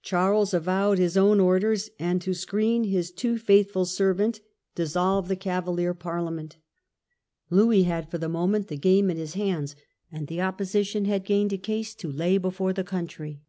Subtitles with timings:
[0.00, 4.40] Charles avowed his own orders, and, to screen his too faithful servant,
[4.74, 6.14] dissolved the Cavalier 82 A REAL DANGER FOR CHARLES.
[6.14, 6.56] Parliament
[7.68, 9.76] Louis had, for the moment, the game in his hands,
[10.10, 13.42] and the opposition had gained a case to lay before the country.